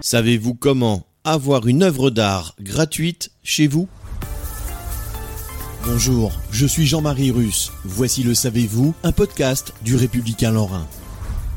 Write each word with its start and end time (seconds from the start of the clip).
Savez-vous 0.00 0.54
comment 0.54 1.06
avoir 1.24 1.66
une 1.66 1.82
œuvre 1.82 2.10
d'art 2.10 2.54
gratuite 2.60 3.32
chez 3.42 3.66
vous? 3.66 3.88
Bonjour, 5.84 6.32
je 6.52 6.66
suis 6.66 6.86
Jean-Marie 6.86 7.32
Russe. 7.32 7.72
Voici 7.84 8.22
le 8.22 8.34
Savez-vous, 8.34 8.94
un 9.02 9.10
podcast 9.10 9.72
du 9.82 9.96
Républicain 9.96 10.52
Lorrain. 10.52 10.86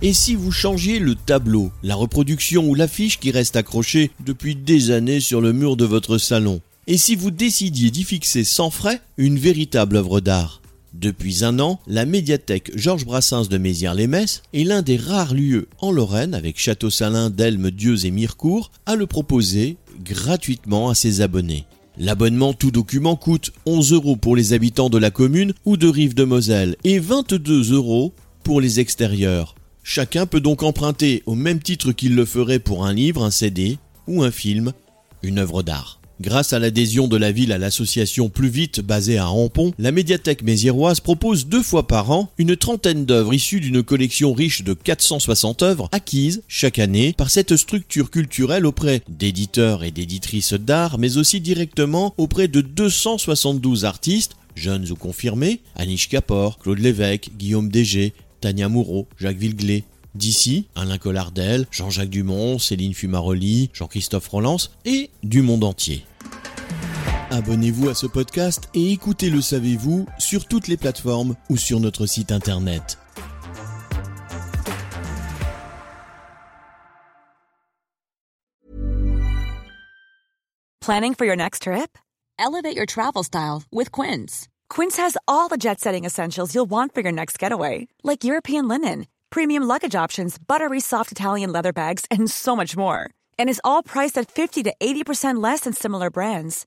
Et 0.00 0.14
si 0.14 0.34
vous 0.34 0.52
changiez 0.52 0.98
le 1.00 1.14
tableau, 1.14 1.70
la 1.82 1.94
reproduction 1.94 2.66
ou 2.66 2.74
l'affiche 2.74 3.20
qui 3.20 3.30
reste 3.30 3.56
accrochée 3.56 4.10
depuis 4.24 4.56
des 4.56 4.90
années 4.90 5.20
sur 5.20 5.42
le 5.42 5.52
mur 5.52 5.76
de 5.76 5.84
votre 5.84 6.16
salon? 6.16 6.62
Et 6.86 6.96
si 6.96 7.16
vous 7.16 7.30
décidiez 7.30 7.90
d'y 7.90 8.04
fixer 8.04 8.44
sans 8.44 8.70
frais 8.70 9.02
une 9.18 9.38
véritable 9.38 9.96
œuvre 9.96 10.20
d'art? 10.20 10.59
Depuis 10.92 11.44
un 11.44 11.60
an, 11.60 11.80
la 11.86 12.04
médiathèque 12.04 12.72
Georges 12.74 13.04
Brassens 13.04 13.48
de 13.48 13.58
Mézières-les-Messes 13.58 14.42
est 14.52 14.64
l'un 14.64 14.82
des 14.82 14.96
rares 14.96 15.34
lieux 15.34 15.68
en 15.78 15.92
Lorraine, 15.92 16.34
avec 16.34 16.58
Château-Salin, 16.58 17.30
Delme, 17.30 17.70
Dieux 17.70 18.06
et 18.06 18.10
Mirecourt, 18.10 18.72
à 18.86 18.96
le 18.96 19.06
proposer 19.06 19.76
gratuitement 20.04 20.88
à 20.90 20.94
ses 20.94 21.20
abonnés. 21.20 21.66
L'abonnement 21.96 22.54
tout 22.54 22.70
document 22.70 23.14
coûte 23.16 23.52
11 23.66 23.92
euros 23.92 24.16
pour 24.16 24.34
les 24.34 24.52
habitants 24.52 24.90
de 24.90 24.98
la 24.98 25.10
commune 25.10 25.52
ou 25.64 25.76
de 25.76 25.86
Rive 25.86 26.14
de 26.14 26.24
Moselle 26.24 26.76
et 26.82 26.98
22 26.98 27.72
euros 27.72 28.12
pour 28.42 28.60
les 28.60 28.80
extérieurs. 28.80 29.54
Chacun 29.82 30.26
peut 30.26 30.40
donc 30.40 30.62
emprunter 30.62 31.22
au 31.26 31.34
même 31.34 31.60
titre 31.60 31.92
qu'il 31.92 32.14
le 32.14 32.24
ferait 32.24 32.58
pour 32.58 32.86
un 32.86 32.92
livre, 32.92 33.24
un 33.24 33.30
CD 33.30 33.78
ou 34.06 34.22
un 34.22 34.30
film, 34.30 34.72
une 35.22 35.38
œuvre 35.38 35.62
d'art. 35.62 35.99
Grâce 36.20 36.52
à 36.52 36.58
l'adhésion 36.58 37.08
de 37.08 37.16
la 37.16 37.32
ville 37.32 37.50
à 37.50 37.56
l'association 37.56 38.28
Plus 38.28 38.50
Vite 38.50 38.82
basée 38.82 39.16
à 39.16 39.24
Rampon, 39.24 39.72
la 39.78 39.90
médiathèque 39.90 40.42
méziéroise 40.42 41.00
propose 41.00 41.46
deux 41.46 41.62
fois 41.62 41.86
par 41.86 42.10
an 42.10 42.30
une 42.36 42.56
trentaine 42.56 43.06
d'œuvres 43.06 43.32
issues 43.32 43.60
d'une 43.60 43.82
collection 43.82 44.34
riche 44.34 44.62
de 44.62 44.74
460 44.74 45.62
œuvres 45.62 45.88
acquises 45.92 46.42
chaque 46.46 46.78
année 46.78 47.14
par 47.16 47.30
cette 47.30 47.56
structure 47.56 48.10
culturelle 48.10 48.66
auprès 48.66 49.00
d'éditeurs 49.08 49.82
et 49.82 49.92
d'éditrices 49.92 50.52
d'art, 50.52 50.98
mais 50.98 51.16
aussi 51.16 51.40
directement 51.40 52.12
auprès 52.18 52.48
de 52.48 52.60
272 52.60 53.86
artistes, 53.86 54.36
jeunes 54.54 54.90
ou 54.90 54.96
confirmés, 54.96 55.60
Anish 55.74 56.10
Kapoor, 56.10 56.58
Claude 56.58 56.80
Lévesque, 56.80 57.30
Guillaume 57.38 57.70
Dégé, 57.70 58.12
Tania 58.42 58.68
Moureau, 58.68 59.06
Jacques 59.18 59.38
Villeglé, 59.38 59.84
D'ici, 60.16 60.66
Alain 60.74 60.98
Collardel, 60.98 61.66
Jean-Jacques 61.70 62.10
Dumont, 62.10 62.58
Céline 62.58 62.94
Fumaroli, 62.94 63.70
Jean-Christophe 63.72 64.26
Rolance 64.26 64.72
et 64.84 65.08
du 65.22 65.40
monde 65.40 65.62
entier. 65.62 66.04
Abonnez-vous 67.32 67.88
à 67.88 67.94
ce 67.94 68.06
podcast 68.08 68.68
et 68.74 68.90
écoutez 68.90 69.30
Le 69.30 69.40
Savez-vous 69.40 70.04
sur 70.18 70.46
toutes 70.48 70.66
les 70.66 70.76
plateformes 70.76 71.36
ou 71.48 71.56
sur 71.56 71.78
notre 71.78 72.04
site 72.06 72.32
internet. 72.32 72.98
Planning 80.80 81.14
for 81.14 81.24
your 81.24 81.36
next 81.36 81.62
trip? 81.62 81.96
Elevate 82.36 82.74
your 82.74 82.86
travel 82.86 83.22
style 83.22 83.62
with 83.70 83.92
Quince. 83.92 84.48
Quince 84.68 84.96
has 84.96 85.16
all 85.28 85.48
the 85.48 85.56
jet 85.56 85.78
setting 85.78 86.04
essentials 86.04 86.52
you'll 86.52 86.68
want 86.68 86.92
for 86.92 87.00
your 87.00 87.12
next 87.12 87.38
getaway, 87.38 87.86
like 88.02 88.24
European 88.24 88.66
linen, 88.66 89.06
premium 89.30 89.62
luggage 89.62 89.94
options, 89.94 90.36
buttery 90.36 90.80
soft 90.80 91.12
Italian 91.12 91.52
leather 91.52 91.72
bags, 91.72 92.06
and 92.10 92.28
so 92.28 92.56
much 92.56 92.76
more. 92.76 93.08
And 93.38 93.48
is 93.48 93.60
all 93.62 93.84
priced 93.84 94.18
at 94.18 94.32
50 94.32 94.64
to 94.64 94.74
80% 94.80 95.40
less 95.40 95.60
than 95.60 95.72
similar 95.72 96.10
brands. 96.10 96.66